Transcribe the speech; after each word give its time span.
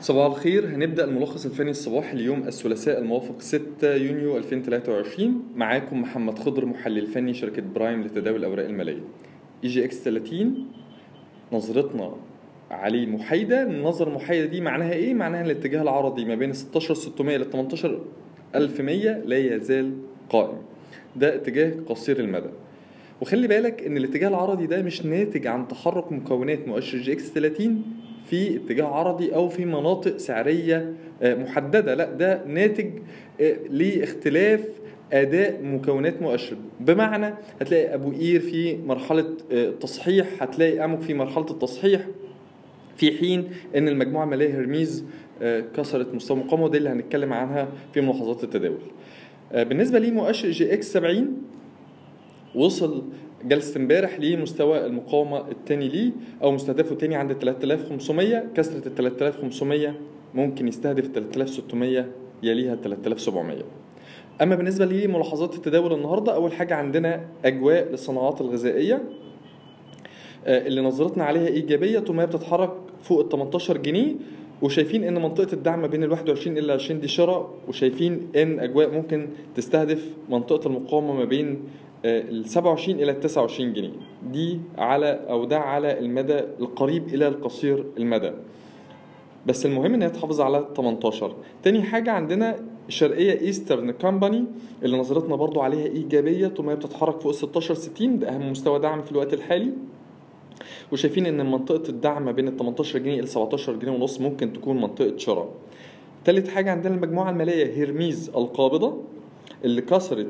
صباح 0.00 0.26
الخير. 0.26 0.66
هنبدأ 0.66 1.04
الملخص 1.04 1.46
الفني 1.46 1.70
الصباحي 1.70 2.12
اليوم 2.12 2.42
الثلاثاء 2.48 2.98
الموافق 2.98 3.40
6 3.40 3.94
يونيو 3.94 4.36
2023 4.36 5.42
معاكم 5.56 6.00
محمد 6.02 6.38
خضر 6.38 6.64
محلل 6.66 7.06
فني 7.06 7.34
شركة 7.34 7.62
برايم 7.74 8.02
لتداول 8.02 8.38
الأوراق 8.40 8.66
المالية. 8.66 9.00
EGX 9.64 10.02
30 10.04 10.68
نظرتنا 11.52 12.12
عليه 12.70 13.06
محايدة. 13.06 13.62
النظرة 13.62 14.08
المحايدة 14.08 14.46
دي 14.46 14.60
معناها 14.60 14.92
إيه؟ 14.92 15.14
معناها 15.14 15.44
الاتجاه 15.44 15.82
العرضي 15.82 16.24
ما 16.24 16.34
بين 16.34 16.52
16600 16.52 17.36
ل 17.36 17.44
18100 17.44 19.22
لا 19.24 19.38
يزال 19.38 19.92
قائم. 20.30 20.58
ده 21.16 21.34
اتجاه 21.34 21.72
قصير 21.86 22.20
المدى. 22.20 22.50
وخلي 23.20 23.48
بالك 23.48 23.82
إن 23.82 23.96
الاتجاه 23.96 24.28
العرضي 24.28 24.66
ده 24.66 24.82
مش 24.82 25.06
ناتج 25.06 25.46
عن 25.46 25.68
تحرك 25.68 26.12
مكونات 26.12 26.68
مؤشر 26.68 26.98
EGX 26.98 27.32
30 27.32 27.82
في 28.30 28.56
اتجاه 28.56 28.84
عرضي 28.86 29.34
أو 29.34 29.48
في 29.48 29.64
مناطق 29.64 30.16
سعرية 30.16 30.92
آه، 31.22 31.34
محددة. 31.34 31.94
لا 31.94 32.12
ده 32.12 32.44
ناتج 32.46 32.90
آه، 33.40 33.56
لاختلاف 33.70 34.60
أداء 35.12 35.62
مكونات 35.62 36.22
مؤشر. 36.22 36.56
بمعنى 36.80 37.34
هتلاقي 37.60 37.94
أبو 37.94 38.10
قير 38.10 38.40
في 38.40 38.76
مرحلة 38.76 39.36
آه، 39.52 39.70
تصحيح 39.70 40.26
هتلاقي 40.42 40.84
أمك 40.84 41.00
في 41.00 41.14
مرحلة 41.14 41.46
التصحيح 41.50 42.00
في 42.96 43.18
حين 43.18 43.50
إن 43.76 43.88
المجموعة 43.88 44.24
الماليه 44.24 44.58
هرميز 44.60 45.04
كسرت 45.76 46.14
مستوى 46.14 46.36
مقاومة 46.36 46.64
ودي 46.64 46.78
اللي 46.78 46.88
هنتكلم 46.88 47.32
عنها 47.32 47.68
في 47.94 48.00
ملاحظات 48.00 48.44
التداول. 48.44 48.78
بالنسبة 49.54 49.98
لمؤشر 49.98 50.50
جي 50.50 50.74
إكس 50.74 50.92
70 50.92 51.42
وصل 52.54 53.04
جلسة 53.44 53.80
امبارح 53.80 54.20
لمستوى 54.20 54.86
المقاومة 54.86 55.48
الثاني 55.50 55.88
ليه 55.88 56.10
أو 56.42 56.52
مستهدفه 56.52 56.92
الثاني 56.92 57.16
عند 57.16 57.32
3500 57.32 58.44
كسرة 58.54 58.88
ال 58.88 58.94
3500 58.94 59.94
ممكن 60.34 60.68
يستهدف 60.68 61.06
3600 61.14 62.06
يليها 62.42 62.76
3700 62.76 63.56
أما 64.42 64.54
بالنسبة 64.54 64.84
لملاحظات 64.84 65.54
التداول 65.54 65.92
النهاردة 65.92 66.34
أول 66.34 66.52
حاجة 66.52 66.74
عندنا 66.74 67.24
أجواء 67.44 67.88
للصناعات 67.90 68.40
الغذائية 68.40 69.02
آه، 70.46 70.66
اللي 70.66 70.80
نظرتنا 70.80 71.24
عليها 71.24 71.46
إيجابية 71.46 71.98
طول 71.98 72.20
هي 72.20 72.26
بتتحرك 72.26 72.70
فوق 73.02 73.20
ال 73.20 73.28
18 73.28 73.76
جنيه 73.76 74.14
وشايفين 74.62 75.04
إن 75.04 75.22
منطقة 75.22 75.52
الدعم 75.52 75.86
بين 75.86 76.04
ال 76.04 76.10
21 76.10 76.58
إلى 76.58 76.72
20 76.72 77.00
دي 77.00 77.08
شراء 77.08 77.54
وشايفين 77.68 78.28
إن 78.36 78.60
أجواء 78.60 78.90
ممكن 78.90 79.28
تستهدف 79.54 80.10
منطقة 80.30 80.66
المقاومة 80.66 81.12
ما 81.14 81.24
بين 81.24 81.62
ال 82.04 82.48
27 82.48 83.00
إلى 83.00 83.12
29 83.12 83.72
جنيه. 83.72 83.90
دي 84.32 84.60
على 84.78 85.20
أو 85.28 85.44
ده 85.44 85.58
على 85.58 85.98
المدى 85.98 86.38
القريب 86.38 87.08
إلى 87.08 87.28
القصير 87.28 87.84
المدى. 87.98 88.32
بس 89.46 89.66
المهم 89.66 89.94
إن 89.94 90.02
هي 90.02 90.10
تحافظ 90.10 90.40
على 90.40 90.68
18 90.76 91.34
تاني 91.62 91.82
حاجة 91.82 92.10
عندنا 92.10 92.56
الشرقيه 92.88 93.40
Eastern 93.40 93.90
Company 93.90 94.44
اللي 94.82 94.98
نظرتنا 94.98 95.36
برضو 95.36 95.60
عليها 95.60 95.86
إيجابية 95.86 96.48
طول 96.48 96.66
ما 96.66 96.72
هي 96.72 96.76
بتتحرك 96.76 97.20
فوق 97.20 97.32
16 97.32 97.74
60 97.74 98.18
ده 98.18 98.28
أهم 98.28 98.50
مستوى 98.50 98.78
دعم 98.78 99.02
في 99.02 99.12
الوقت 99.12 99.34
الحالي. 99.34 99.72
وشايفين 100.92 101.26
إن 101.26 101.50
منطقة 101.50 101.88
الدعم 101.88 102.24
ما 102.24 102.32
بين 102.32 102.48
ال 102.48 102.56
18 102.56 102.98
جنيه 102.98 103.18
إلى 103.18 103.26
17 103.26 103.76
جنيه 103.76 103.92
ونص 103.92 104.20
ممكن 104.20 104.52
تكون 104.52 104.80
منطقة 104.80 105.16
شراء. 105.16 105.48
تالت 106.24 106.48
حاجة 106.48 106.70
عندنا 106.70 106.94
المجموعة 106.94 107.30
المالية 107.30 107.66
هيرميز 107.66 108.28
القابضة 108.28 108.96
اللي 109.64 109.80
كسرت 109.82 110.26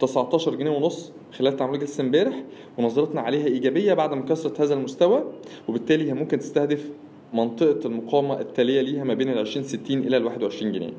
19 0.00 0.54
جنيه 0.54 0.70
ونص 0.70 1.12
خلال 1.32 1.56
تعامل 1.56 1.78
جلسة 1.78 2.02
امبارح 2.02 2.44
ونظرتنا 2.78 3.20
عليها 3.20 3.46
إيجابية 3.46 3.94
بعد 3.94 4.14
ما 4.14 4.22
كسرت 4.22 4.60
هذا 4.60 4.74
المستوى 4.74 5.24
وبالتالي 5.68 6.08
هي 6.08 6.14
ممكن 6.14 6.38
تستهدف 6.38 6.90
منطقة 7.34 7.86
المقاومة 7.86 8.40
التالية 8.40 8.80
ليها 8.80 9.04
ما 9.04 9.14
بين 9.14 9.28
ال 9.28 9.38
20 9.38 9.66
60 9.66 9.98
إلى 9.98 10.16
ال 10.16 10.24
21 10.24 10.72
جنيه. 10.72 10.92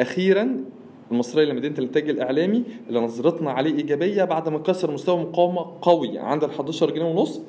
أخيرا 0.00 0.64
المصرية 1.12 1.44
لمدينة 1.44 1.74
الإنتاج 1.78 2.08
الإعلامي 2.08 2.62
اللي 2.88 3.00
نظرتنا 3.00 3.50
عليه 3.50 3.74
إيجابية 3.74 4.24
بعد 4.24 4.48
ما 4.48 4.58
كسر 4.58 4.90
مستوى 4.90 5.18
مقاومة 5.18 5.66
قوي 5.82 6.18
عند 6.18 6.44
ال 6.44 6.50
11 6.50 6.90
جنيه 6.90 7.04
ونص 7.04 7.40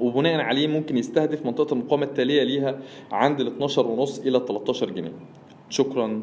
وبناء 0.00 0.40
عليه 0.40 0.66
ممكن 0.66 0.96
يستهدف 0.96 1.46
منطقة 1.46 1.72
المقاومة 1.72 2.04
التالية 2.04 2.42
ليها 2.42 2.78
عند 3.12 3.40
ال 3.40 3.46
12 3.46 3.86
ونص 3.86 4.18
إلى 4.18 4.42
13 4.48 4.90
جنيه. 4.90 5.12
شكرا 5.70 6.22